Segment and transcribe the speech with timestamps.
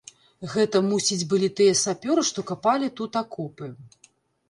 [0.53, 3.75] Гэта, мусіць, былі тыя сапёры, што капалі тут акопы.